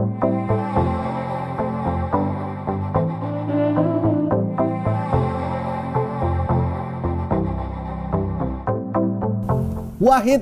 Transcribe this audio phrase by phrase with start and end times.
[0.00, 0.16] Wahid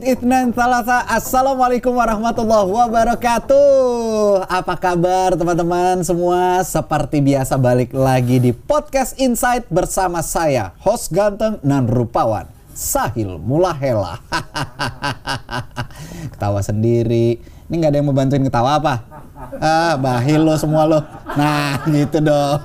[0.07, 4.47] Itnan Talasa Assalamualaikum warahmatullahi wabarakatuh.
[4.47, 6.63] Apa kabar teman-teman semua?
[6.63, 14.23] Seperti biasa balik lagi di Podcast Insight bersama saya Host ganteng dan rupawan Sahil Mulahela.
[16.39, 17.43] Ketawa sendiri.
[17.67, 19.27] Ini nggak ada yang mau bantuin ketawa apa?
[19.59, 21.01] Ah, bahil lo semua lo
[21.39, 22.59] Nah gitu dong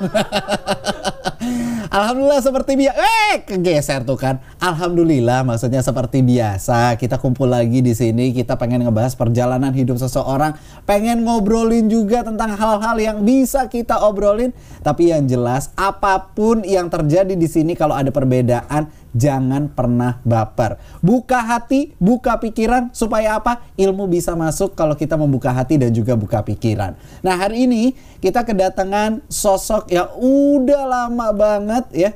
[1.93, 2.97] Alhamdulillah seperti biasa.
[2.97, 4.41] Eh, kegeser tuh kan.
[4.57, 6.97] Alhamdulillah maksudnya seperti biasa.
[6.97, 8.33] Kita kumpul lagi di sini.
[8.33, 10.57] Kita pengen ngebahas perjalanan hidup seseorang.
[10.89, 14.57] Pengen ngobrolin juga tentang hal-hal yang bisa kita obrolin.
[14.81, 20.81] Tapi yang jelas apa pun yang terjadi di sini kalau ada perbedaan jangan pernah baper.
[20.99, 23.61] Buka hati, buka pikiran supaya apa?
[23.77, 26.97] Ilmu bisa masuk kalau kita membuka hati dan juga buka pikiran.
[27.21, 32.11] Nah, hari ini kita kedatangan sosok yang udah lama banget ya.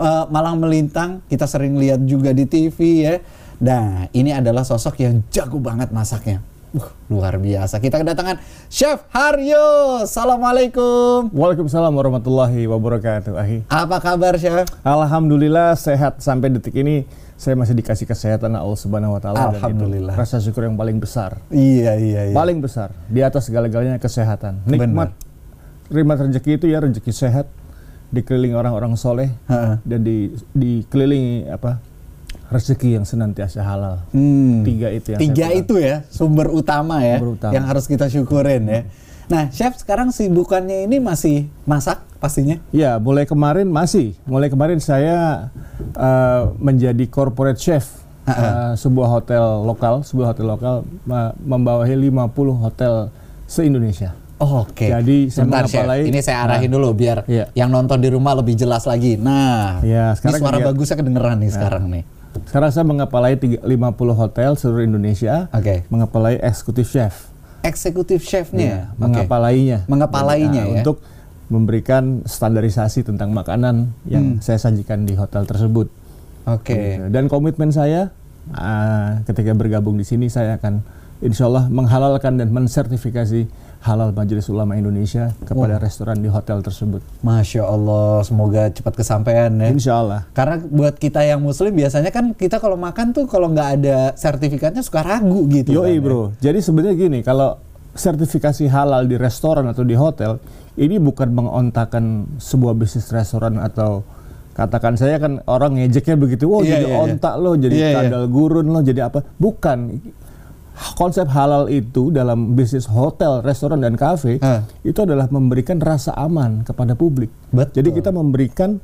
[0.00, 3.14] Uh, malang melintang, kita sering lihat juga di TV ya.
[3.60, 6.40] Nah, ini adalah sosok yang jago banget masaknya.
[6.70, 7.82] Uh, luar biasa.
[7.82, 8.38] Kita kedatangan
[8.70, 10.06] Chef Haryo.
[10.06, 11.34] Assalamualaikum.
[11.34, 13.34] Waalaikumsalam warahmatullahi wabarakatuh.
[13.34, 13.66] Ahi.
[13.66, 14.70] Apa kabar Chef?
[14.86, 17.10] Alhamdulillah sehat sampai detik ini.
[17.34, 20.12] Saya masih dikasih kesehatan Allah Subhanahu wa taala Alhamdulillah.
[20.12, 21.40] rasa syukur yang paling besar.
[21.48, 22.36] Iya, iya, iya.
[22.36, 24.60] Paling besar di atas segala-galanya kesehatan.
[24.68, 25.16] Nikmat
[25.90, 27.50] terima rezeki itu ya rezeki sehat
[28.14, 29.82] dikelilingi orang-orang soleh Ha-ha.
[29.82, 31.82] dan di dikelilingi apa
[32.50, 34.02] rezeki yang senantiasa halal.
[34.10, 34.62] Hmm.
[34.62, 37.52] Tiga itu yang saya Tiga itu ya sumber utama ya Sumber utama.
[37.52, 38.82] yang harus kita syukurin ya.
[39.26, 42.58] Nah, chef sekarang sibukannya ini masih masak pastinya.
[42.68, 44.18] Ya, mulai kemarin masih.
[44.24, 45.48] Mulai kemarin saya
[45.80, 47.86] eh, menjadi corporate chef
[48.26, 52.26] eh, sebuah hotel lokal, sebuah hotel lokal ma- membawahi 50
[52.58, 53.14] hotel
[53.46, 54.18] se-Indonesia.
[54.36, 54.88] Oh, Oke.
[54.88, 55.84] Jadi, saya Bentar, Chef.
[55.84, 57.52] mengapalai- Ini saya arahin dulu biar Iya.
[57.52, 59.14] yang nonton di rumah lebih jelas lagi.
[59.14, 62.04] Nah, Iya, ini sekarang suara dia- bagusnya kedengeran nih sekarang nih.
[62.46, 65.82] Sekarang saya mengapalai tiga- 50 hotel seluruh Indonesia, Oke.
[65.86, 67.30] mengapalai eksekutif chef.
[67.60, 68.62] Eksekutif chefnya.
[68.62, 68.98] Ya, Oke.
[68.98, 69.78] mengapalainya.
[69.86, 70.76] Mengapalainya Nah, ya.
[70.80, 71.02] Untuk
[71.50, 75.90] memberikan standarisasi tentang makanan yang saya sajikan di hotel tersebut.
[76.46, 76.72] Oke.
[76.72, 77.06] Gitu.
[77.10, 78.14] Dan komitmen saya
[78.50, 80.80] ah, ketika bergabung di sini saya akan
[81.20, 87.00] insya Allah menghalalkan dan mensertifikasi halal Majelis Ulama Indonesia kepada restoran di hotel tersebut.
[87.24, 89.68] Masya Allah, semoga cepat kesampaian ya.
[89.72, 90.20] Insya Allah.
[90.36, 94.84] Karena buat kita yang muslim biasanya kan kita kalau makan tuh kalau nggak ada sertifikatnya
[94.84, 95.72] suka ragu gitu.
[95.72, 96.00] Yoi kan, ya.
[96.04, 96.22] bro.
[96.44, 97.56] Jadi sebenarnya gini, kalau
[97.96, 100.36] sertifikasi halal di restoran atau di hotel,
[100.76, 104.04] ini bukan mengontakan sebuah bisnis restoran atau
[104.54, 107.00] katakan saya kan orang ngejeknya begitu, oh Iya, jadi iya, iya.
[107.00, 107.96] ontak lo, jadi Iya, iya.
[107.96, 109.24] kadal gurun lo, jadi apa?
[109.40, 109.78] Bukan.
[110.90, 114.64] Konsep halal itu dalam bisnis hotel, restoran dan kafe Hah.
[114.80, 117.28] itu adalah memberikan rasa aman kepada publik.
[117.50, 117.72] Betul.
[117.76, 118.80] Jadi kita memberikan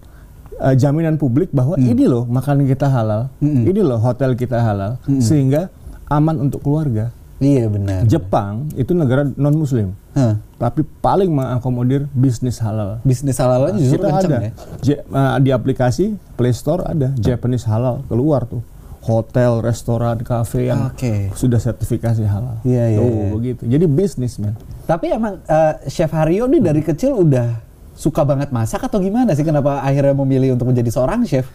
[0.56, 1.88] uh, jaminan publik bahwa Hmm.
[1.88, 5.20] ini loh makanan kita halal, ini loh hotel kita halal, Hmm.
[5.20, 5.72] sehingga
[6.06, 7.12] aman untuk keluarga.
[7.36, 8.00] Iya benar.
[8.04, 10.40] Jepang itu negara non Muslim, Hah.
[10.56, 12.96] tapi paling mengakomodir bisnis halal.
[13.02, 14.52] Bisnis halalnya justru kita kenceng ada ya.
[14.80, 18.64] Je- uh, di aplikasi Play Store ada Japanese halal keluar tuh
[19.06, 21.30] hotel, restoran, kafe yang Oke.
[21.38, 22.58] sudah sertifikasi halal.
[22.66, 23.28] Iya, iya, Tuh, iya.
[23.30, 23.62] begitu.
[23.62, 24.58] Jadi bisnis man.
[24.84, 27.62] Tapi emang eh, Chef Haryo nih dari kecil udah
[27.96, 31.48] suka banget masak atau gimana sih kenapa akhirnya memilih untuk menjadi seorang chef?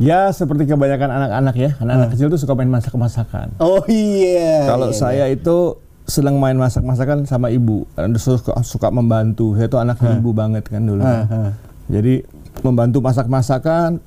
[0.00, 3.54] Ya seperti kebanyakan anak-anak ya, anak-anak kecil tuh suka main masak-masakan.
[3.62, 4.66] Oh iya.
[4.66, 5.78] Kalau iya, saya itu
[6.08, 7.86] senang main masak-masakan sama ibu,
[8.18, 9.54] suka, suka membantu.
[9.54, 10.98] Saya tuh anak ibu banget kan dulu.
[11.04, 11.54] Hah.
[11.86, 12.26] Jadi
[12.66, 14.02] membantu masak-masakan.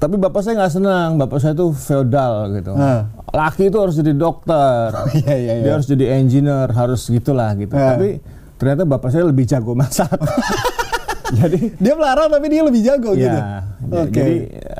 [0.00, 2.72] Tapi bapak saya nggak senang, bapak saya tuh feodal gitu.
[2.72, 3.04] Hah.
[3.30, 5.62] Laki itu harus jadi dokter, Iya, iya, iya.
[5.62, 7.70] dia harus jadi engineer, harus gitulah gitu.
[7.70, 8.16] Tapi
[8.56, 10.08] ternyata bapak saya lebih jago masak.
[11.36, 13.28] jadi Dia melarang tapi dia lebih jago gitu.
[13.30, 14.08] ya, Oke.
[14.10, 14.34] jadi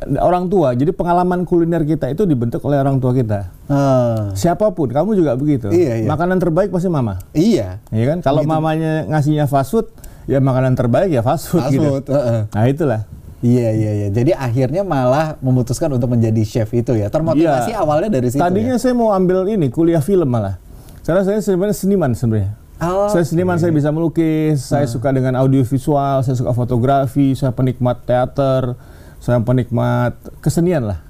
[0.09, 0.73] eh, orang tua.
[0.73, 3.53] Jadi pengalaman kuliner kita itu dibentuk oleh orang tua kita.
[3.69, 5.69] Ah, Siapa pun, kamu juga begitu.
[5.69, 6.09] Iya, iya.
[6.09, 7.21] Makanan terbaik pasti mama.
[7.31, 7.77] iya.
[7.93, 8.19] Iya kan?
[8.25, 9.87] Kalau mamanya ngasihnya fast food,
[10.25, 11.85] ya makanan terbaik ya fast food Fast gitu.
[11.87, 12.41] food, heeh.
[12.49, 13.03] Nah, itulah.
[13.41, 14.09] Iya iya iya.
[14.13, 17.09] Jadi akhirnya malah memutuskan untuk menjadi chef itu ya.
[17.09, 17.81] Termotivasi Iya.
[17.81, 18.41] awalnya dari situ.
[18.41, 18.81] Tadinya ya?
[18.81, 20.61] saya mau ambil ini kuliah film malah.
[21.01, 22.53] Karena saya sebenarnya seniman sebenarnya.
[22.81, 28.09] Oh, saya seniman, saya bisa melukis, saya suka dengan audiovisual, saya suka fotografi, saya penikmat
[28.09, 28.73] teater,
[29.21, 31.05] saya penikmat kesenian lah.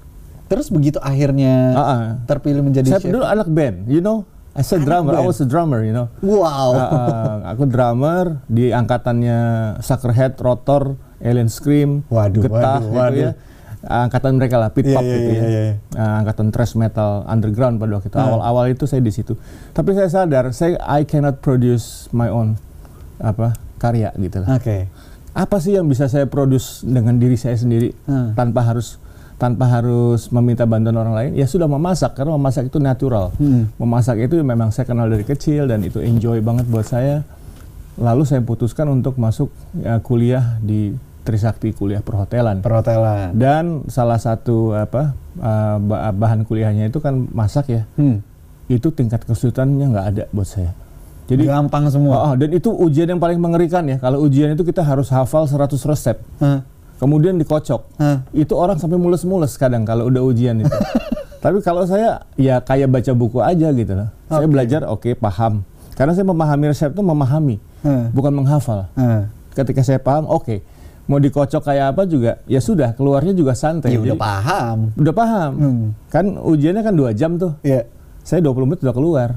[0.51, 2.01] Terus begitu akhirnya Ah, ah.
[2.27, 3.07] terpilih menjadi saya chef.
[3.07, 4.27] dulu anak band, you know.
[4.51, 6.11] I said drummer, I was a drummer, you know.
[6.19, 6.75] Wow.
[6.75, 9.39] Ah, ah, aku drummer di angkatannya
[9.79, 13.23] Suckerhead, Rotor, Alien Scream, Waduh, Getah waduh, gitu waduh.
[13.31, 13.33] ya.
[13.81, 15.49] angkatan mereka lah, pit Iya, pop iya, gitu iya, ya.
[15.49, 15.73] iya.
[15.95, 18.17] Uh, angkatan thrash metal underground pada waktu itu.
[18.19, 18.27] Ah.
[18.27, 19.33] Awal-awal itu saya di situ.
[19.71, 22.61] Tapi saya sadar, saya I cannot produce my own
[23.17, 24.59] apa karya gitu lah.
[24.59, 24.85] Oke.
[25.31, 28.35] Apa sih yang bisa saya produce dengan diri saya sendiri Hmm.
[28.35, 28.99] tanpa harus
[29.41, 31.31] tanpa harus meminta bantuan orang lain?
[31.33, 33.33] Ya sudah memasak karena memasak itu natural.
[33.41, 33.73] Hmm.
[33.81, 37.25] Memasak itu memang saya kenal dari kecil dan itu enjoy banget buat saya.
[37.97, 39.49] Lalu saya putuskan untuk masuk
[39.81, 42.61] ya, kuliah di Trisakti kuliah perhotelan.
[42.61, 43.33] Perhotelan.
[43.33, 47.89] Dan salah satu apa uh, ba- bahan kuliahnya itu kan masak ya.
[47.97, 48.21] Hmm.
[48.69, 50.73] Itu tingkat kesulitannya nggak ada buat saya.
[51.29, 52.29] Jadi gampang semua.
[52.29, 53.97] Oh, dan itu ujian yang paling mengerikan ya.
[54.01, 56.17] Kalau ujian itu kita harus hafal 100 resep.
[56.43, 56.65] Hah?
[57.01, 57.97] Kemudian dikocok.
[57.97, 58.21] Hah?
[58.29, 60.69] Itu orang sampai mules-mules kadang kalau udah ujian itu.
[61.43, 64.13] Tapi kalau saya ya kayak baca buku aja gitu loh.
[64.29, 64.53] Saya Oke.
[64.53, 65.65] belajar oke paham.
[65.97, 68.13] Karena saya memahami resep itu memahami, Hah?
[68.13, 68.85] bukan menghafal.
[68.93, 69.25] Hah?
[69.51, 70.61] Ketika saya paham, oke.
[71.09, 73.91] Mau dikocok kayak apa juga, ya sudah keluarnya juga santai.
[73.91, 74.77] Ya udah Jadi- paham.
[74.93, 75.51] Udah paham.
[75.57, 75.85] Hmm.
[76.07, 77.57] Kan ujiannya kan dua jam tuh.
[77.65, 77.89] Iya.
[78.21, 79.29] Saya 20 menit udah keluar.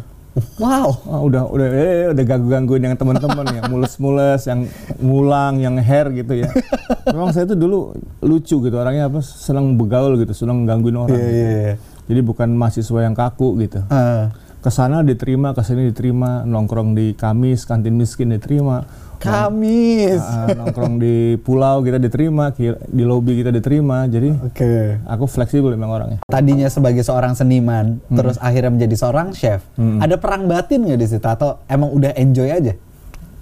[0.59, 0.99] Wow.
[1.07, 4.67] Oh, udah udah eh, udah ganggu-gangguin yang teman-teman yang mules-mules, yang
[4.99, 6.51] ngulang, yang hair gitu ya.
[7.15, 11.15] Memang saya tuh dulu lucu gitu orangnya apa senang begaul gitu, senang gangguin orang.
[11.15, 11.75] Iya, iya, iya.
[12.11, 13.87] Jadi bukan mahasiswa yang kaku gitu.
[13.95, 14.35] Ah.
[14.59, 18.83] Ke sana diterima, ke sini diterima, nongkrong di Kamis, kantin miskin diterima.
[19.25, 20.21] Kamis.
[20.21, 22.53] Ah, nongkrong di pulau kita diterima,
[22.89, 24.05] di lobi kita diterima.
[24.05, 25.01] Jadi Oke.
[25.09, 26.19] aku fleksibel memang orangnya.
[26.29, 29.65] Tadinya sebagai seorang seniman, terus akhirnya menjadi seorang chef.
[29.81, 29.99] Hmm.
[30.05, 32.75] Ada perang batin nggak di situ atau emang udah enjoy aja?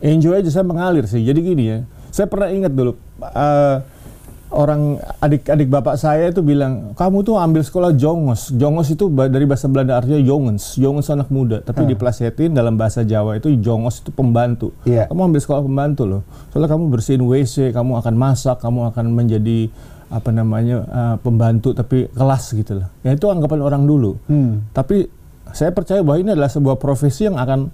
[0.03, 1.23] enjoy aja saya mengalir sih.
[1.23, 1.79] Jadi gini ya,
[2.11, 3.77] saya pernah ingat dulu eh,
[4.53, 8.53] orang adik-adik bapak saya itu bilang kamu tuh ambil sekolah jongos.
[8.55, 11.65] Jongos itu dari bahasa Belanda artinya jongens, jongens anak muda.
[11.65, 14.77] Tapi diplesetin dalam bahasa Jawa itu jongos itu pembantu.
[14.85, 15.09] Iya.
[15.09, 16.23] Kamu ambil sekolah pembantu loh.
[16.53, 19.73] Soalnya kamu bersihin WC, kamu akan masak, kamu akan menjadi
[20.13, 22.89] apa namanya eh, pembantu tapi kelas gitu loh.
[23.01, 24.21] Ya itu anggapan orang dulu.
[24.29, 24.69] Hmm.
[24.77, 25.09] Tapi
[25.53, 27.73] saya percaya bahwa ini adalah sebuah profesi yang akan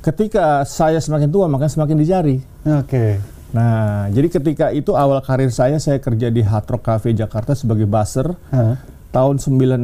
[0.00, 2.36] ketika saya semakin tua maka semakin dicari.
[2.64, 3.37] Oke.
[3.48, 7.88] Nah, jadi ketika itu awal karir saya saya kerja di Hard Rock Cafe Jakarta sebagai
[7.88, 8.76] buzzer Hah?
[9.08, 9.80] tahun 96.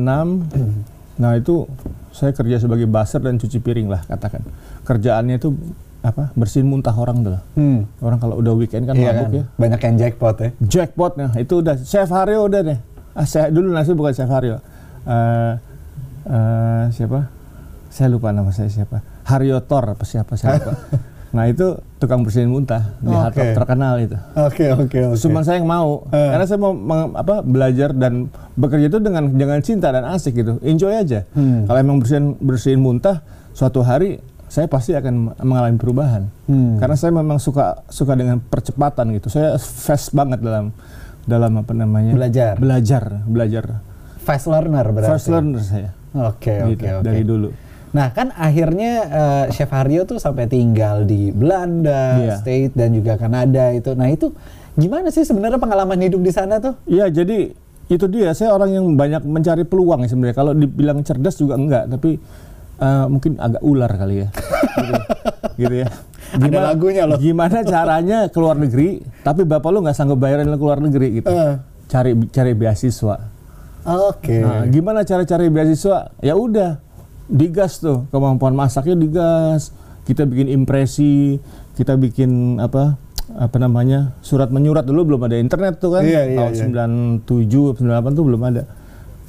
[1.14, 1.64] Nah, itu
[2.12, 4.44] saya kerja sebagai buzzer dan cuci piring lah katakan.
[4.84, 5.56] Kerjaannya itu
[6.05, 6.28] apa?
[6.37, 7.40] Bersihin muntah orang tuh.
[7.56, 7.88] Hmm.
[8.05, 9.32] Orang kalau udah weekend kan Iya mabuk kan?
[9.32, 9.44] ya.
[9.56, 10.50] Banyak yang jackpot ya.
[10.61, 12.78] Jackpot nah itu udah Chef Haryo udah deh.
[13.16, 14.61] Ah, saya dulu nasi bukan Chef Haryo.
[15.08, 15.52] Eh
[16.28, 17.32] eh, siapa?
[17.88, 19.00] Saya lupa nama saya siapa.
[19.25, 20.76] Haryo Tor apa siapa saya lupa.
[21.35, 21.67] nah itu
[21.99, 23.47] tukang bersihin muntah di Hard Oke.
[23.53, 24.15] terkenal itu.
[24.39, 25.19] Oke oke oke.
[25.19, 26.31] Cuma saya yang mau Eh.
[26.31, 30.63] karena saya mau meng- apa belajar dan bekerja itu dengan dengan cinta dan asik gitu.
[30.63, 31.27] Enjoy aja.
[31.35, 31.67] Hmm.
[31.67, 36.31] Kalau emang bersihin bersihin muntah suatu hari saya pasti akan mengalami perubahan.
[36.47, 36.79] Hmm.
[36.79, 39.27] Karena saya memang suka suka dengan percepatan gitu.
[39.27, 40.71] Saya fast banget dalam
[41.27, 42.15] dalam apa namanya?
[42.15, 42.55] Belajar.
[42.57, 43.65] Belajar, belajar.
[44.23, 45.11] Fast learner berarti.
[45.11, 45.91] First learner saya.
[46.15, 47.03] Oke oke gitu, oke.
[47.03, 47.49] dari dulu.
[47.94, 52.35] Nah kan akhirnya eh, Chef Haryo tuh sampai tinggal di Belanda, Iya.
[52.43, 53.94] State dan juga Kanada itu.
[53.94, 54.35] Nah itu
[54.75, 56.75] gimana sih sebenarnya pengalaman hidup di sana tuh?
[56.91, 57.55] Iya, jadi
[57.87, 58.35] itu dia.
[58.35, 60.35] Saya orang yang banyak mencari peluang ya sebenarnya.
[60.35, 62.19] Kalau dibilang cerdas juga enggak, tapi
[62.82, 64.29] eh, mungkin agak ular kali ya.
[64.75, 64.94] gitu,
[65.62, 65.88] gitu ya.
[66.35, 67.14] Ada lagunya loh.
[67.14, 71.23] Gimana caranya ke luar negeri, tapi bapak lu nggak sanggup bayarin lu ke luar negeri
[71.23, 71.31] gitu.
[71.31, 71.62] Eh.
[71.87, 73.31] Cari cari beasiswa.
[73.85, 74.40] Oke.
[74.43, 76.11] Nah, gimana cara cari beasiswa?
[76.25, 76.81] Ya udah,
[77.26, 79.73] digas tuh kemampuan masaknya digas.
[80.05, 81.41] Kita bikin impresi,
[81.75, 86.37] kita bikin apa apa namanya surat menyurat dulu belum ada internet tuh kan Iya, iya,
[86.37, 86.85] tahun iya.
[87.25, 88.62] 97 98 tuh belum ada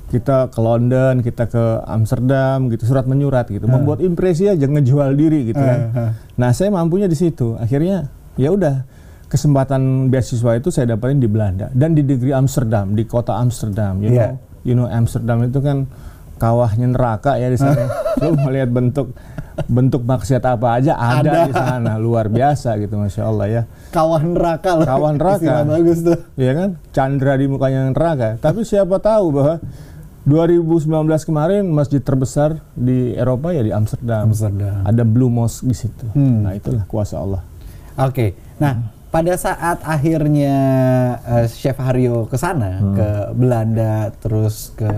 [0.06, 5.48] kita ke London kita ke Amsterdam gitu surat menyurat gitu membuat impresi aja ngejual diri
[5.48, 6.12] gitu kan Ah, ah.
[6.36, 8.84] nah saya mampunya di situ akhirnya ya udah
[9.26, 14.12] kesempatan beasiswa itu saya dapatin di Belanda dan di negeri Amsterdam di kota Amsterdam you
[14.12, 14.28] Iya.
[14.28, 15.88] know you know Amsterdam itu kan
[16.36, 17.88] kawahnya neraka ya di sana
[18.22, 19.08] lu melihat bentuk
[19.66, 21.40] bentuk maksiat apa aja ada, Ada.
[21.44, 24.84] di sana luar biasa gitu masya Allah ya Kawah neraka loh.
[24.84, 25.64] Kawah neraka.
[25.64, 26.20] Bagus tuh.
[26.36, 29.64] ya kan Chandra di mukanya neraka tapi siapa tahu bahwa
[30.26, 30.84] 2019
[31.24, 34.82] kemarin masjid terbesar di Eropa ya di Amsterdam Amsterdam.
[34.82, 36.44] ada Blue Mosque di situ Hmm.
[36.44, 37.42] nah itulah kuasa Allah
[37.96, 38.36] Oke.
[38.58, 40.56] Nah, pada saat akhirnya
[41.24, 42.92] eh, Chef Haryo ke sana, Hmm.
[42.92, 44.92] ke Belanda, terus ke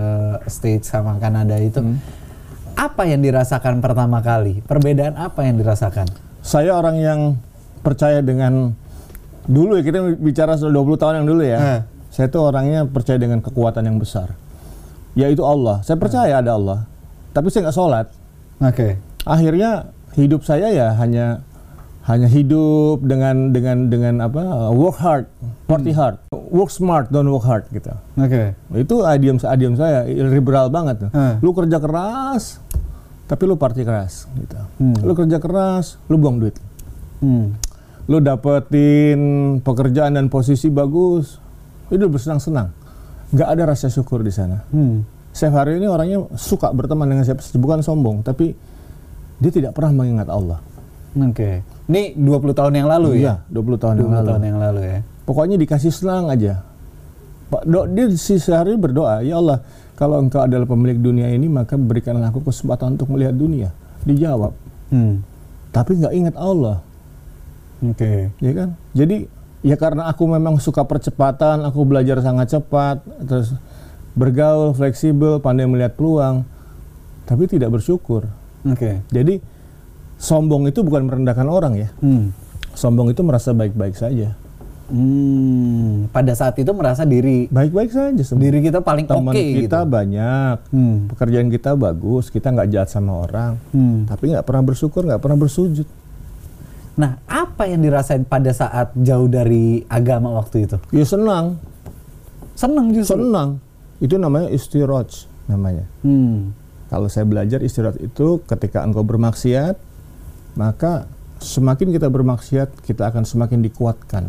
[0.50, 2.02] States sama Kanada itu, Hmm.
[2.74, 4.58] apa yang dirasakan pertama kali?
[4.66, 6.10] Perbedaan apa yang dirasakan?
[6.38, 7.20] saya orang yang
[7.82, 8.72] percaya dengan
[9.44, 11.80] dulu ya kita bicara sudah 20 tahun yang dulu ya Eh.
[12.08, 14.32] saya tuh orangnya percaya dengan kekuatan yang besar
[15.12, 16.88] yaitu Allah saya percaya ada Allah
[17.32, 18.06] tapi saya nggak sholat
[18.64, 18.96] Oke.
[19.24, 21.44] akhirnya hidup saya ya hanya
[22.08, 25.28] hanya hidup dengan dengan dengan apa work hard,
[25.68, 26.16] party hard.
[26.48, 27.92] work smart, don't work hard gitu.
[28.16, 28.56] Oke.
[28.72, 31.10] Itu adiam adiam saya, liberal banget tuh.
[31.12, 31.36] Hmm.
[31.44, 32.64] Lu kerja keras,
[33.28, 34.56] tapi lu party keras gitu.
[34.80, 34.96] Hmm.
[35.04, 36.56] Lu kerja keras, lu buang duit.
[37.20, 37.60] Hmm.
[38.08, 39.20] Lu dapetin
[39.60, 41.36] pekerjaan dan posisi bagus,
[41.92, 42.72] itu bersenang-senang.
[43.36, 44.64] Nggak ada rasa syukur di sana.
[44.72, 45.04] Hmm.
[45.36, 48.56] Chef Haryo ini orangnya suka berteman dengan siapa bukan sombong, tapi
[49.36, 50.64] dia tidak pernah mengingat Allah.
[51.12, 51.77] Oke.
[51.88, 53.40] Ini 20 tahun yang lalu ya?
[53.48, 54.28] Iya, 20 tahun 20 yang lalu.
[54.28, 54.98] tahun yang lalu ya.
[55.24, 56.60] Pokoknya dikasih senang aja.
[57.48, 59.64] Pak do, dia si sehari berdoa, ya Allah,
[59.96, 63.72] kalau engkau adalah pemilik dunia ini, maka berikanlah aku kesempatan untuk melihat dunia.
[64.04, 64.52] Dijawab,
[64.92, 65.24] Hmm.
[65.72, 66.84] tapi nggak ingat Allah,
[67.80, 68.32] Oke.
[68.36, 68.76] ya kan?
[68.92, 69.24] Jadi
[69.64, 73.56] ya karena aku memang suka percepatan, aku belajar sangat cepat, terus
[74.12, 76.44] bergaul, fleksibel, pandai melihat peluang,
[77.24, 78.28] tapi tidak bersyukur.
[78.64, 79.00] Oke.
[79.08, 79.40] Jadi
[80.18, 81.88] sombong itu bukan merendahkan orang ya.
[81.98, 82.34] Hmm.
[82.74, 84.34] Sombong itu merasa baik-baik saja.
[84.88, 86.08] Hmm.
[86.08, 88.40] Pada saat itu merasa diri Baik-baik saja semua.
[88.40, 89.86] diri kita paling oke Teman kita gitu.
[89.86, 90.96] banyak, Hmm.
[91.08, 94.04] pekerjaan kita bagus, kita nggak jahat sama orang, Hmm.
[94.04, 95.84] tapi nggak pernah bersyukur, nggak pernah bersujud.
[96.96, 100.76] Nah, apa yang dirasain pada saat jauh dari agama waktu itu?
[100.90, 101.60] Ya senang,
[102.52, 103.22] Seneng justru.
[103.22, 103.62] senang.
[103.98, 105.86] Itu namanya istiraj namanya.
[106.00, 106.50] Hmm.
[106.88, 109.76] Kalau saya belajar istirahat itu ketika engkau bermaksiat,
[110.58, 111.06] maka
[111.38, 114.26] semakin kita bermaksiat, kita akan semakin dikuatkan.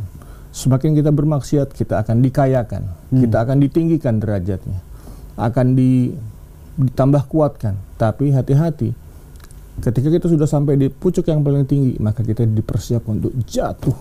[0.54, 4.82] Semakin kita bermaksiat, kita akan dikayakan, kita akan ditinggikan derajatnya,
[5.38, 6.14] akan di,
[6.78, 7.78] ditambah kuatkan.
[8.02, 8.94] Tapi hati-hati,
[9.82, 13.94] ketika kita sudah sampai di pucuk yang paling tinggi, maka kita dipersiapkan untuk jatuh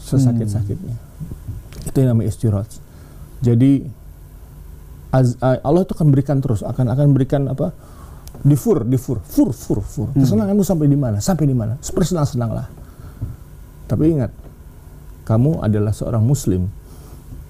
[0.00, 0.96] sesakit-sakitnya.
[1.88, 2.68] Itu yang namanya istirahat.
[3.44, 3.84] Jadi
[5.60, 7.76] Allah itu akan berikan terus, akan akan berikan apa?
[8.42, 10.08] Difur, difur, fur, fur, fur.
[10.12, 11.22] Kesenanganmu sampai di mana?
[11.22, 11.78] Sampai di mana?
[11.78, 12.66] Bersenang-senanglah.
[13.86, 14.34] Tapi ingat,
[15.22, 16.66] kamu adalah seorang muslim.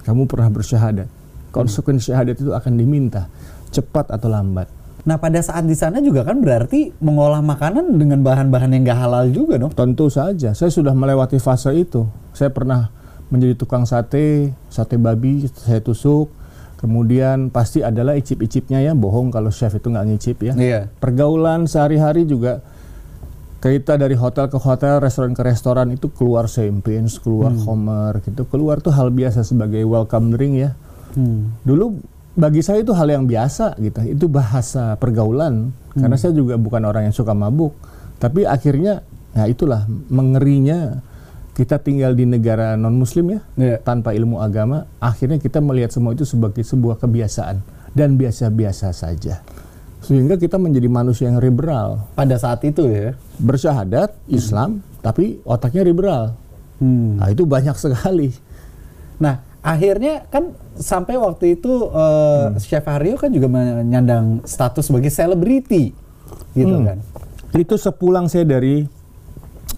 [0.05, 1.09] Kamu pernah bersyahadat.
[1.49, 3.29] Konsekuensi syahadat itu akan diminta
[3.73, 4.69] cepat atau lambat.
[5.03, 9.25] Nah, pada saat di sana juga kan berarti mengolah makanan dengan bahan-bahan yang gak halal
[9.33, 9.73] juga dong.
[9.75, 12.07] Tentu saja, saya sudah melewati fase itu.
[12.31, 12.87] Saya pernah
[13.27, 16.31] menjadi tukang sate, sate babi, saya tusuk.
[16.83, 20.53] Kemudian pasti adalah icip-icipnya ya, bohong kalau chef itu nggak ngicip ya.
[20.59, 20.79] Iya.
[20.99, 22.59] Pergaulan sehari-hari juga
[23.63, 28.43] kita dari hotel ke hotel, restoran ke restoran itu keluar champagne, keluar homer gitu.
[28.51, 30.75] Keluar tuh hal biasa sebagai welcome drink ya.
[31.15, 31.55] Hmm.
[31.63, 31.95] Dulu
[32.35, 34.03] bagi saya itu hal yang biasa gitu.
[34.03, 37.71] Itu bahasa pergaulan karena saya juga bukan orang yang suka mabuk.
[38.19, 40.99] Tapi akhirnya ya itulah mengerinya
[41.53, 43.77] kita tinggal di negara non muslim ya Iya.
[43.79, 44.89] tanpa ilmu agama.
[44.97, 47.61] Akhirnya kita melihat semua itu sebagai sebuah kebiasaan
[47.93, 49.45] dan biasa-biasa saja.
[50.01, 53.13] Sehingga kita menjadi manusia yang liberal, Pada saat itu ya.
[53.37, 56.35] bersyahadat Islam tapi otaknya liberal.
[56.81, 57.21] Hmm.
[57.21, 58.33] Nah, itu banyak sekali.
[59.21, 65.93] Nah, akhirnya kan sampai waktu itu eh, Chef Haryo kan juga menyandang status sebagai selebriti,
[66.51, 66.87] gitu Hmm.
[66.89, 66.97] kan?
[67.53, 68.83] Itu sepulang saya dari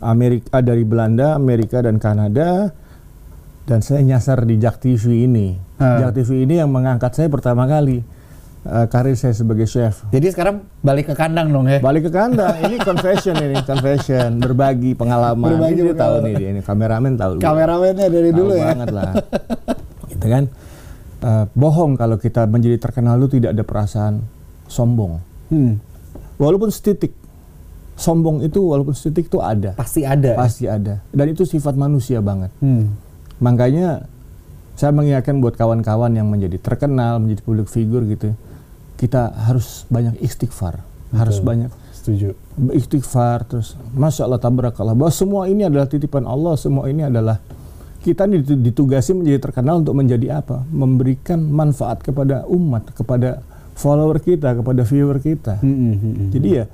[0.06, 2.70] Amerika dari Belanda, Amerika dan Kanada
[3.66, 5.58] dan saya nyasar di Jak TV ini.
[5.82, 5.98] Ah.
[6.06, 8.06] Jak TV ini yang mengangkat saya pertama kali
[8.66, 10.06] eh, karir saya sebagai chef.
[10.14, 11.82] Jadi sekarang balik ke kandang dong ya?
[11.82, 15.58] Balik ke kandang, ini confession ini, confession, berbagi pengalaman.
[15.58, 16.26] Berbagi ini dia tahu pengalaman.
[16.30, 17.32] nih dia ini kameramen tahu.
[17.42, 18.66] Kameramennya dari Tahu dulu ya?
[18.70, 19.12] banget lah.
[20.14, 20.44] gitu kan.
[21.26, 24.14] Eh, bohong kalau kita menjadi terkenal itu tidak ada perasaan
[24.70, 25.18] sombong.
[25.50, 25.82] Hmm.
[26.38, 27.18] Walaupun setitik
[27.96, 30.36] sombong itu walaupun setitik itu ada, Pasti ada.
[30.36, 31.00] pasti ada.
[31.10, 32.52] Dan itu sifat manusia banget.
[32.60, 32.92] Hmm.
[33.40, 34.08] Makanya
[34.76, 38.36] saya mengingatkan buat kawan-kawan yang menjadi terkenal, menjadi public figure gitu,
[38.96, 41.48] kita harus banyak istighfar, harus Betul.
[41.48, 42.28] banyak Setuju.
[42.70, 47.42] istighfar terus masya Allah tabarakallah bahwa semua ini adalah titipan Allah semua ini adalah
[48.00, 53.42] kita ditu- ditugasi menjadi terkenal untuk menjadi apa memberikan manfaat kepada umat kepada
[53.74, 56.30] follower kita kepada viewer kita Hmm, hmm, hmm, hmm.
[56.30, 56.66] jadi ya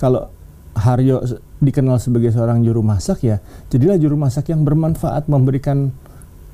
[0.00, 0.32] kalau
[0.78, 1.26] Haryo
[1.58, 5.90] dikenal sebagai seorang juru masak ya jadilah juru masak yang bermanfaat memberikan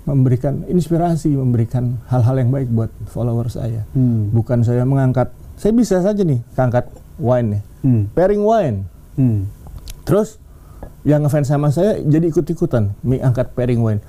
[0.04, 4.33] memberikan inspirasi memberikan hal-hal yang baik buat follower saya Hmm.
[4.33, 8.02] bukan saya mengangkat saya bisa saja nih angkat wine nih Hmm.
[8.12, 8.78] pairing wine
[9.14, 9.47] Hmm.
[10.04, 10.37] Terus
[11.07, 14.00] yang ngefans sama saya jadi ikut-ikutan mengangkat pairing wine.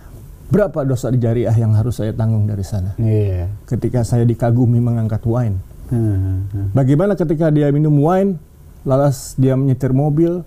[0.45, 2.93] Berapa dosa di jariah yang harus saya tanggung dari sana?
[2.97, 3.49] Iya.
[3.65, 5.57] Ketika saya dikagumi mengangkat wine.
[5.89, 6.67] Hmm, hmm.
[6.73, 8.37] Bagaimana ketika dia minum wine,
[8.85, 10.45] lalas dia menyetir mobil,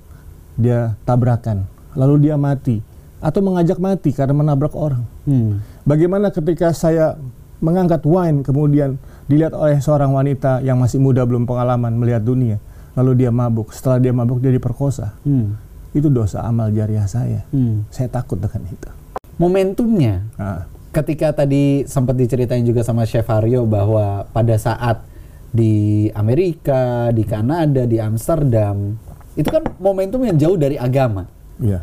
[0.54, 1.66] dia tabrakan,
[1.98, 2.80] lalu dia mati
[3.18, 5.02] atau mengajak mati karena menabrak orang.
[5.26, 5.58] Hmm.
[5.82, 7.18] Bagaimana ketika saya
[7.58, 8.94] mengangkat wine kemudian
[9.26, 12.62] dilihat oleh seorang wanita yang masih muda belum pengalaman melihat dunia,
[12.94, 13.74] lalu dia mabuk.
[13.74, 15.18] Setelah dia mabuk dia diperkosa.
[15.26, 15.58] Hmm.
[15.90, 17.42] Itu dosa amal jariah saya.
[17.50, 17.82] Hmm.
[17.90, 18.90] Saya takut dengan itu.
[19.38, 25.02] Momentumnya Nah, ketika tadi sempat diceritain juga sama Chef Aryo bahwa pada saat
[25.48, 28.94] di Amerika, di Kanada, di Amsterdam,
[29.34, 31.24] itu kan momentum yang jauh dari agama.
[31.58, 31.82] Iya.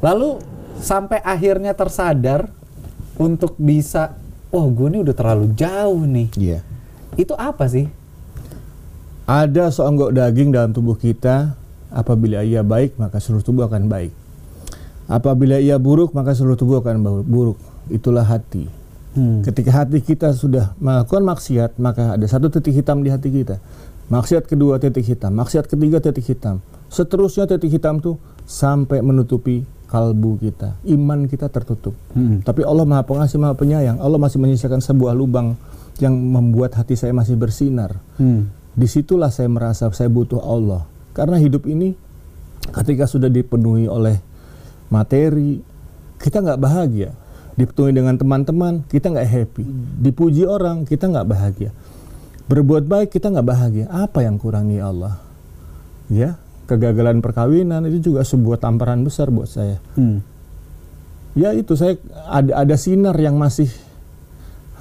[0.00, 0.40] Lalu
[0.80, 2.48] sampai akhirnya tersadar
[3.20, 4.16] untuk bisa,
[4.48, 6.28] wah gue ini udah terlalu jauh nih.
[6.36, 6.60] Iya.
[7.16, 7.88] Itu apa sih?
[9.28, 11.54] Ada seonggok daging dalam tubuh kita,
[11.90, 14.12] apabila ia baik maka seluruh tubuh akan baik.
[15.10, 17.58] Apabila ia buruk maka seluruh tubuh akan bu- buruk.
[17.90, 18.70] Itulah hati.
[19.10, 19.42] Hmm.
[19.42, 23.58] Ketika hati kita sudah melakukan maksiat, maka ada satu titik hitam di hati kita.
[24.10, 26.62] Maksiat kedua titik hitam, maksiat ketiga titik hitam.
[26.90, 30.78] Seterusnya titik hitam tuh sampai menutupi kalbu kita.
[30.86, 31.94] Iman kita tertutup.
[32.14, 32.42] Hmm.
[32.42, 33.98] Tapi Allah Maha Pengasih, Maha Penyayang.
[33.98, 35.58] Allah masih menyisakan sebuah lubang
[35.98, 37.98] yang membuat hati saya masih bersinar.
[38.18, 38.50] Hmm.
[38.74, 40.86] Di situlah saya merasa saya butuh Allah.
[41.10, 41.94] Karena hidup ini
[42.70, 44.22] ketika sudah dipenuhi oleh
[44.90, 45.58] materi,
[46.22, 47.10] kita nggak bahagia.
[47.58, 49.64] Dipenuhi dengan teman-teman, kita nggak happy.
[50.00, 51.70] Dipuji orang, kita nggak bahagia.
[52.50, 53.86] Berbuat baik, kita nggak bahagia.
[53.90, 55.22] Apa yang kurangi Allah?
[56.10, 56.38] Ya,
[56.70, 59.82] kegagalan perkawinan itu juga sebuah tamparan besar buat saya.
[59.98, 60.22] Hmm.
[61.34, 63.70] Ya itu saya ada ada sinar yang masih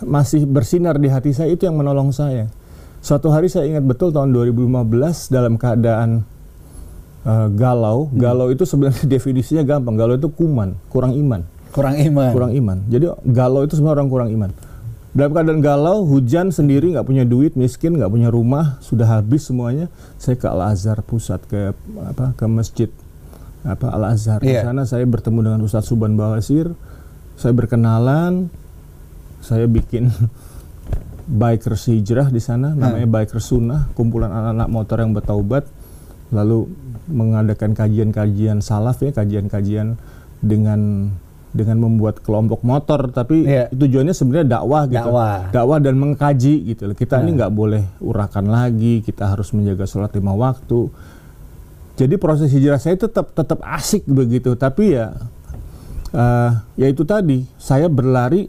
[0.01, 2.49] masih bersinar di hati saya itu yang menolong saya.
[2.99, 6.25] Suatu hari saya ingat betul tahun 2015 dalam keadaan
[7.25, 8.09] eh, galau.
[8.13, 9.97] Galau itu sebenarnya definisinya gampang.
[9.97, 12.31] Galau itu kuman, kurang iman, Kurang iman.
[12.33, 12.77] kurang iman.
[12.87, 14.51] Jadi galau itu sebenarnya orang kurang iman.
[15.09, 19.89] Dalam keadaan galau, hujan sendiri, nggak punya duit, miskin, nggak punya rumah, sudah habis semuanya.
[20.17, 22.89] Saya ke Al Azhar pusat ke apa ke masjid
[23.61, 24.37] apa Al Azhar.
[24.39, 24.69] Di Iya.
[24.69, 26.73] sana saya bertemu dengan Ustadz Suban Bawasir.
[27.35, 28.53] Saya berkenalan.
[29.41, 30.13] Saya bikin
[31.41, 35.63] bikers hijrah di sana, namanya bikers sunnah, kumpulan anak-anak motor yang bertaubat.
[36.29, 36.69] Lalu
[37.09, 39.97] mengadakan kajian-kajian salaf ya, kajian-kajian
[40.39, 41.09] dengan
[41.49, 43.73] dengan membuat kelompok motor, tapi Iya.
[43.73, 45.49] tujuannya sebenarnya dakwah gitu, Dakwah.
[45.49, 46.83] dakwah dan mengkaji gitu.
[46.93, 50.89] Kita ini nggak boleh urakan lagi, kita harus menjaga sholat lima waktu.
[51.97, 55.17] Jadi proses hijrah saya tetap tetap asik begitu, tapi ya
[56.09, 58.47] eh, ya itu tadi saya berlari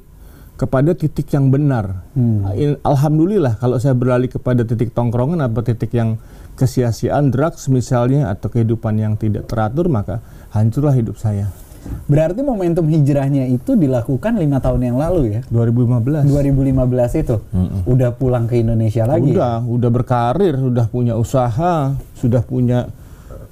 [0.54, 2.04] kepada titik yang benar.
[2.52, 6.20] In- Alhamdulillah kalau saya berlari kepada titik tongkrongan atau titik yang
[6.54, 10.20] kesia-siaan drugs misalnya atau kehidupan yang tidak teratur maka
[10.52, 11.48] hancurlah hidup saya.
[12.04, 15.40] Berarti momentum hijrahnya itu dilakukan lima tahun yang lalu ya?
[15.48, 16.26] 2015.
[16.26, 17.36] 2015 itu
[17.86, 19.32] udah pulang ke Indonesia lagi.
[19.32, 22.90] Udah, udah berkarir, sudah punya usaha, sudah punya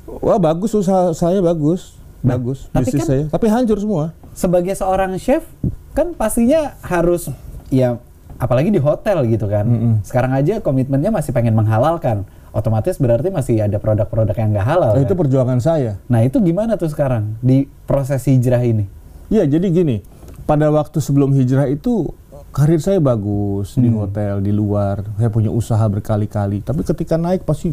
[0.08, 1.96] wah bagus usaha saya bagus.
[2.18, 3.24] bagus tapi bisnis kan- saya.
[3.30, 4.04] Tapi hancur semua.
[4.34, 5.46] Sebagai seorang chef
[5.94, 7.30] kan pastinya harus
[7.70, 8.02] ya
[8.36, 9.66] apalagi di hotel gitu kan.
[10.02, 12.26] Sekarang aja komitmennya masih pengen menghalalkan.
[12.58, 14.90] Otomatis berarti masih ada produk-produk yang nggak halal.
[14.90, 15.06] Nah, kan?
[15.06, 16.02] itu perjuangan saya.
[16.10, 18.82] Nah itu gimana tuh sekarang di proses hijrah ini?
[19.30, 20.02] Iya, jadi gini,
[20.42, 22.10] pada waktu sebelum hijrah itu
[22.50, 24.02] karir saya bagus di Hmm.
[24.02, 26.66] hotel, di luar, saya punya usaha berkali-kali.
[26.66, 27.70] Tapi ketika naik pasti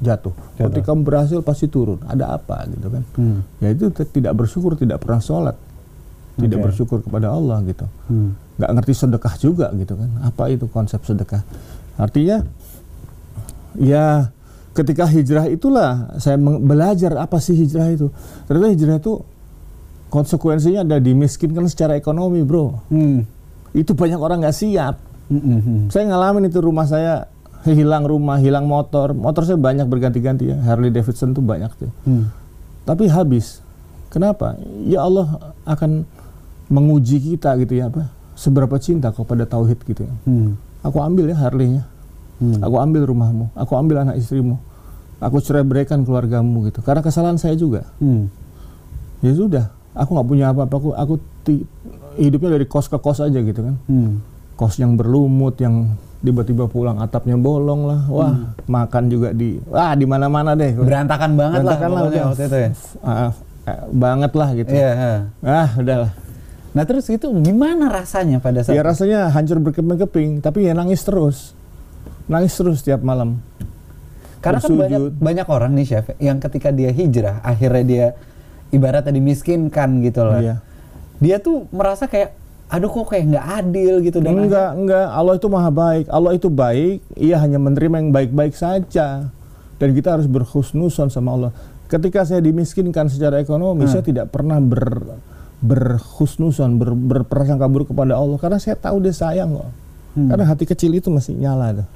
[0.00, 0.32] jatuh.
[0.56, 2.00] Ketika berhasil pasti turun.
[2.04, 3.02] Ada apa gitu kan?
[3.16, 3.40] Hmm.
[3.60, 5.56] Ya itu tidak bersyukur, tidak pernah sholat,
[6.36, 6.64] tidak Oke.
[6.68, 7.86] bersyukur kepada Allah gitu.
[8.08, 8.36] Hmm.
[8.60, 10.10] Nggak ngerti sedekah juga gitu kan?
[10.20, 11.40] Apa itu konsep sedekah?
[11.96, 12.44] Artinya,
[13.78, 14.32] ya
[14.74, 18.08] ketika hijrah itulah saya belajar apa sih hijrah itu.
[18.46, 19.22] Ternyata hijrah itu
[20.10, 22.82] konsekuensinya ada dimiskinkan secara ekonomi, bro.
[22.90, 23.26] Hmm.
[23.70, 24.98] Itu banyak orang nggak siap.
[25.30, 25.80] Hmm, hmm, hmm.
[25.94, 27.30] Saya ngalamin itu rumah saya
[27.66, 29.14] hilang rumah, hilang motor.
[29.14, 30.58] Motor saya banyak berganti-ganti ya.
[30.66, 31.90] Harley Davidson tuh banyak tuh.
[32.02, 32.30] Hmm.
[32.82, 33.62] Tapi habis.
[34.10, 34.58] Kenapa?
[34.82, 36.02] Ya Allah akan
[36.66, 38.10] menguji kita gitu ya apa?
[38.34, 40.14] Seberapa cinta kau pada tauhid gitu ya.
[40.26, 40.58] Hmm.
[40.82, 41.86] Aku ambil ya Harley-nya.
[42.40, 42.58] Hmm.
[42.64, 44.56] Aku ambil rumahmu, aku ambil anak istrimu.
[45.20, 46.80] Aku cerai beraikan keluargamu gitu.
[46.80, 47.84] Karena kesalahan saya juga.
[48.00, 48.32] Hmm.
[49.20, 50.74] Ya sudah, aku nggak punya apa-apa.
[50.80, 51.68] Aku aku ti-
[52.16, 53.76] hidupnya dari kos ke kos aja gitu kan.
[53.84, 54.24] Hmm.
[54.56, 55.92] Kos yang berlumut, yang
[56.24, 58.00] tiba-tiba pulang atapnya bolong lah.
[58.08, 58.32] Wah,
[58.64, 60.72] makan juga di wah di mana-mana deh.
[60.72, 62.70] Berantakan banget Berantakan lah, lah, waktu itu ya.
[63.04, 63.12] Ah,
[63.68, 64.72] ah, banget lah gitu.
[64.72, 64.90] Iya.
[64.96, 65.12] ha.
[65.44, 66.12] Ah, udahlah.
[66.70, 71.52] Nah terus itu gimana rasanya pada saat Ya rasanya hancur berkeping-keping, tapi ya nangis terus.
[72.30, 73.42] Nangis terus tiap malam.
[74.40, 74.80] Karena kan bersujud.
[74.80, 78.06] banyak banyak orang nih chef yang ketika dia hijrah akhirnya dia
[78.70, 80.38] ibaratnya dimiskinkan gitu loh.
[80.40, 80.54] Iya.
[81.20, 82.38] Dia tuh merasa kayak
[82.70, 85.06] aduh kok kayak nggak adil gitu dan enggak, enggak.
[85.10, 86.06] Allah itu maha baik.
[86.08, 87.02] Allah itu baik.
[87.18, 89.28] Ia hanya menerima yang baik-baik saja.
[89.76, 91.52] Dan kita harus berhusnuson sama Allah.
[91.90, 93.92] Ketika saya dimiskinkan secara ekonomi, Hmm.
[93.92, 95.18] saya tidak pernah ber
[95.60, 99.68] berhusnuson, ber, berprasangka buruk kepada Allah karena saya tahu dia sayang kok.
[100.16, 100.28] Hmm.
[100.32, 101.86] Karena hati kecil itu masih nyala tuh.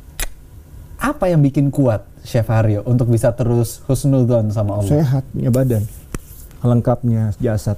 [0.99, 5.03] Apa yang bikin kuat Chef Haryo untuk bisa terus husnudon sama Allah?
[5.05, 5.83] Sehat punya badan.
[6.65, 7.77] Lengkapnya jasad.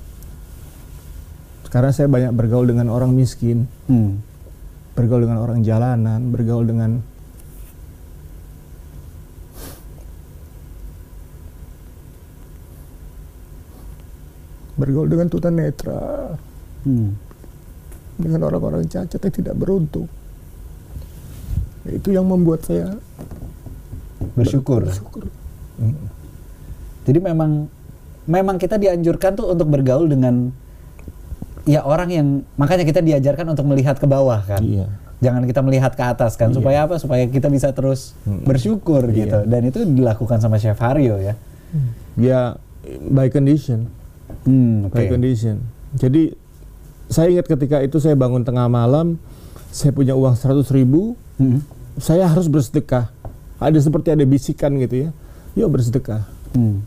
[1.66, 4.22] Karena saya banyak bergaul dengan orang miskin, Hmm.
[4.94, 7.02] bergaul dengan orang jalanan, bergaul dengan
[14.76, 16.36] bergaul dengan tunanetra,
[16.84, 17.16] Hmm.
[18.20, 20.06] dengan orang-orang cacat yang tidak beruntung.
[21.88, 22.98] Itu yang membuat saya
[24.34, 24.84] Bersyukur.
[24.84, 25.24] bersyukur.
[27.06, 27.70] Jadi memang
[28.26, 30.50] memang kita dianjurkan tuh untuk bergaul dengan
[31.62, 34.60] ya orang yang makanya kita diajarkan untuk melihat ke bawah kan.
[34.60, 34.86] Iya.
[35.16, 36.56] Jangan kita melihat ke atas kan Iya.
[36.58, 36.98] supaya apa?
[36.98, 38.44] Supaya kita bisa terus Mm.
[38.44, 39.16] bersyukur Iya.
[39.16, 39.38] gitu.
[39.46, 41.34] Dan itu dilakukan sama Chef Haryo ya.
[42.16, 42.40] Ya
[43.06, 43.86] by condition.
[44.42, 44.94] Hmm, oke.
[44.94, 45.62] by condition.
[45.94, 46.34] Jadi
[47.06, 49.22] saya ingat ketika itu saya bangun tengah malam,
[49.70, 51.62] saya punya uang 100 ribu, Hmm.
[51.96, 53.08] Saya harus bersedekah.
[53.56, 55.10] Ada seperti ada bisikan gitu ya,
[55.56, 56.28] yuk bersedekah.
[56.52, 56.84] Hmm.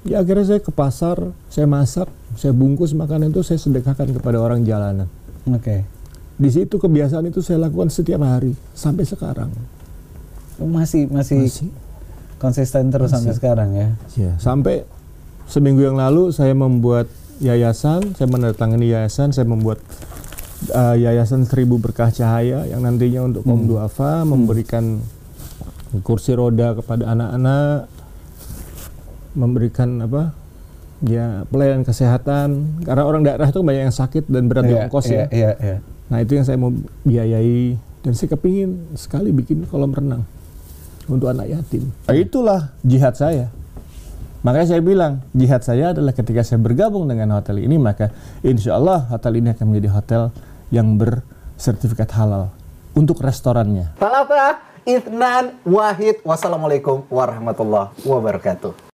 [0.00, 1.20] Ya akhirnya saya ke pasar,
[1.52, 2.08] saya masak,
[2.40, 5.12] saya bungkus makanan itu saya sedekahkan kepada orang jalanan.
[5.44, 5.84] Oke.
[6.40, 9.52] Di situ kebiasaan itu saya lakukan setiap hari sampai sekarang.
[10.56, 11.68] Masih, masih Masih.
[12.40, 13.40] konsisten terus sampai Masih.
[13.44, 13.88] sekarang ya.
[14.16, 14.88] Ya, sampai
[15.44, 17.12] seminggu yang lalu saya membuat
[17.44, 19.84] yayasan, saya menandatangani yayasan, saya membuat
[20.68, 23.70] uh, yayasan Seribu Berkah Cahaya yang nantinya untuk kaum Hmm.
[23.70, 25.00] duafa memberikan
[26.02, 27.88] kursi roda kepada anak-anak,
[29.34, 30.34] memberikan apa?
[31.00, 32.48] Ya, pelayanan kesehatan
[32.84, 35.26] karena orang daerah itu banyak yang sakit dan berat di Iya, ongkos iya, ya.
[35.32, 35.76] Iya, iya.
[36.12, 36.70] Nah, itu yang saya mau
[37.08, 38.70] biayai dan saya kepingin
[39.00, 40.28] sekali bikin kolam renang
[41.08, 41.88] untuk anak yatim.
[42.04, 43.48] Nah, itulah jihad saya.
[44.40, 49.08] Makanya saya bilang, jihad saya adalah ketika saya bergabung dengan hotel ini, maka insya Allah
[49.08, 50.22] hotel ini akan menjadi hotel
[50.72, 52.54] yang bersertifikat halal
[52.96, 53.92] untuk restorannya.
[54.00, 56.24] Talata, Ithnan, Wahid.
[56.24, 58.88] Wassalamualaikum warahmatullahi wabarakatuh.